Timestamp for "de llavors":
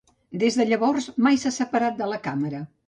0.61-1.11